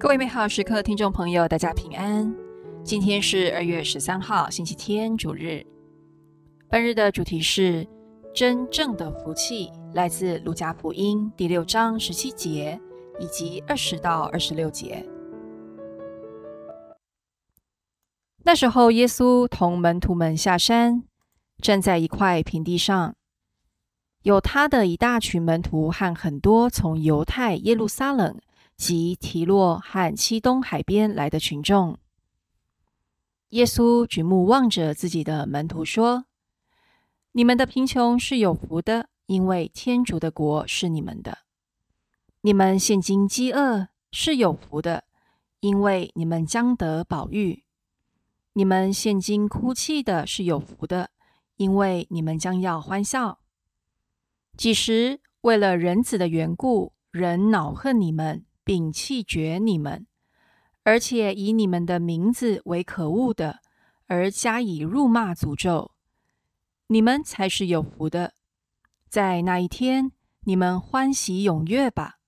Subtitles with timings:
[0.00, 2.32] 各位美好时刻听众朋友，大家平安。
[2.84, 5.66] 今天是二月十三号，星期天，主日。
[6.70, 7.84] 本日的主题是
[8.32, 12.80] 真正的福气，来自路加福音第六章十七节
[13.18, 15.04] 以及二十到二十六节。
[18.44, 21.02] 那时候，耶稣同门徒们下山，
[21.60, 23.16] 站在一块平地上，
[24.22, 28.38] 有他的一大群门徒和很多从犹太耶路撒冷。
[28.78, 31.98] 及提洛和西东海边来的群众，
[33.48, 36.26] 耶稣举目望着自己的门徒说
[37.32, 41.38] ：“你们的贫穷是有福的，因为天主的国是你们的；
[42.42, 45.02] 你们现今饥饿是有福的，
[45.58, 47.64] 因为你们将得饱育；
[48.52, 51.10] 你们现今哭泣的是有福的，
[51.56, 53.40] 因为你们将要欢笑。
[54.56, 60.06] 几时为了人子的缘故，人恼恨你们。”摒弃绝你们，
[60.82, 63.60] 而且以你们的名字为可恶的，
[64.08, 65.92] 而加以辱骂诅咒，
[66.88, 68.34] 你们才是有福的。
[69.08, 72.18] 在那一天，你们欢喜踊跃吧！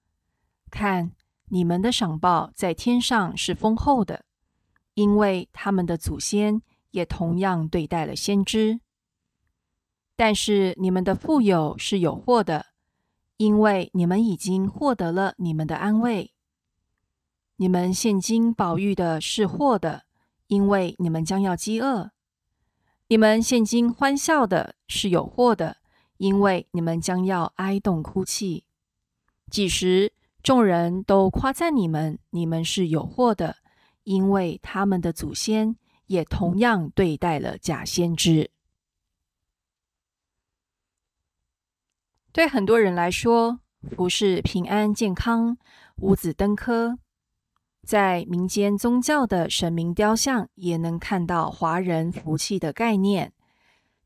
[0.71, 1.13] 看，
[1.51, 4.25] 你们的赏报在天上是丰厚的，
[4.95, 8.81] 因为他们的祖先也同样对待了先知。
[10.17, 12.70] 但是你们的富有是有祸的。
[13.41, 16.35] 因为你们已经获得了你们的安慰，
[17.57, 20.03] 你们现今宝玉的是祸的，
[20.49, 22.11] 因为你们将要饥饿；
[23.09, 25.79] 你们现今欢笑的是有祸的，
[26.19, 28.65] 因为你们将要哀动哭泣。
[29.51, 33.57] 几时众人都夸赞你们，你们是有祸的，
[34.05, 35.75] 因为他们的祖先
[36.05, 38.51] 也同样对待了假先知。
[42.33, 43.59] 对很多人来说，
[43.97, 45.59] 福是平安健康、
[45.97, 46.99] 五子登科。
[47.84, 53.32] 在民间宗教的神明雕像，也能看到华人福气的概念：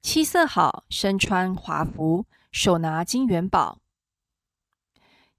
[0.01, 3.81] 七色好，身穿华服，手拿金元宝。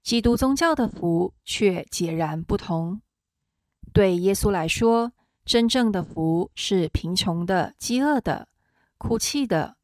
[0.04, 3.00] 基督宗教的福却截然不同。
[3.92, 5.10] 对耶稣来说，
[5.44, 8.46] 真正的福是贫穷的、饥饿的、
[8.98, 9.75] 哭泣的。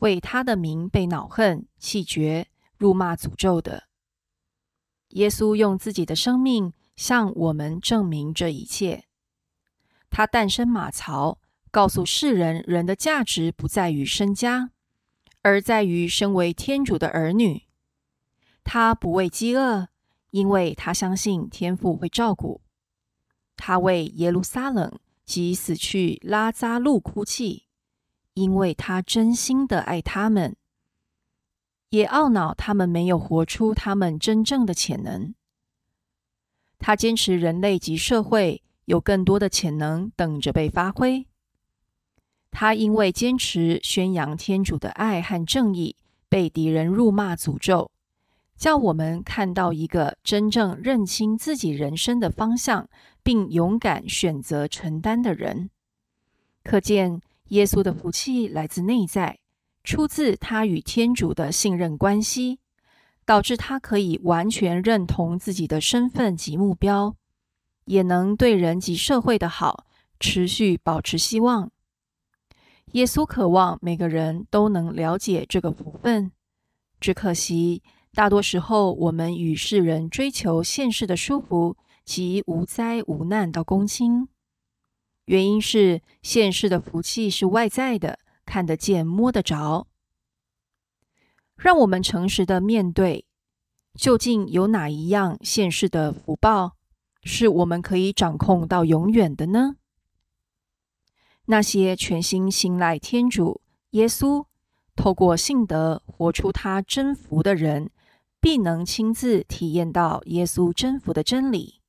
[0.00, 3.84] 为他的名被恼恨、气绝、辱骂、诅咒的
[5.10, 9.04] 耶稣，用自己的生命向我们证明这一切。
[10.10, 11.40] 他诞生马槽，
[11.70, 14.70] 告诉世人：人的价值不在于身家，
[15.42, 17.64] 而在于身为天主的儿女。
[18.64, 19.88] 他不畏饥饿，
[20.30, 22.62] 因为他相信天父会照顾。
[23.56, 27.65] 他为耶路撒冷及死去拉扎路哭泣。
[28.36, 30.54] 因为他真心的爱他们，
[31.88, 35.34] 也懊恼他们没有活出他们真正的潜能。
[36.78, 41.26] 他坚持人类及社会有更多的潜能等着被发挥。
[42.50, 45.96] 他因为坚持宣扬天主的爱和正义，
[46.28, 47.90] 被敌人辱骂诅咒，
[48.54, 52.90] 叫我们看到一个真正认清自己人生的方向，
[53.22, 55.70] 并勇敢选择承担的人。
[56.62, 57.22] 可见。
[57.48, 59.38] 耶稣的福气来自内在，
[59.84, 62.58] 出自他与天主的信任关系，
[63.24, 67.14] 导致他可以完全认同自己的身份及目标，
[67.84, 69.86] 也能对人及社会的好
[70.18, 71.70] 持续保持希望。
[72.92, 76.32] 耶稣渴望每个人都能了解这个福分，
[76.98, 77.82] 只可惜
[78.12, 84.28] 大多时候我们与世人追求现世的舒服及无灾无难到公卿。
[85.26, 89.86] 原因是现世的福气是外在的，看得见、摸得着。
[91.56, 93.26] 让我们诚实的面对，
[93.94, 96.76] 究竟有哪一样现世的福报
[97.22, 99.76] 是我们可以掌控到永远的呢？
[101.46, 104.46] 那些全心信赖天主耶稣，
[104.94, 107.90] 透过信德活出他真福的人，
[108.40, 111.80] 必能亲自体验到耶稣真福的真理。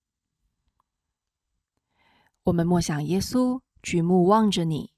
[2.48, 4.94] 我们默想耶稣，举目望着你，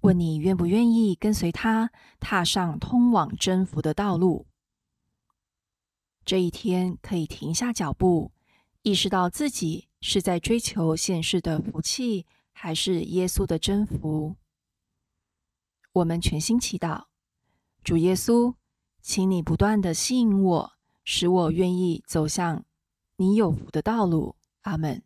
[0.00, 4.46] 问你愿不愿意跟随他，踏上通往征服的道路。
[6.24, 8.32] 这一天可以停下脚步，
[8.80, 14.36] 意识到自己是在追求现世的福气，还是耶稣的征服。
[15.92, 17.04] 我们全心祈祷，
[17.82, 18.54] 主耶稣，
[19.02, 20.72] 请你不断的吸引我，
[21.04, 22.64] 使我愿意走向
[23.16, 24.36] 你有福的道路。
[24.62, 25.02] 阿门。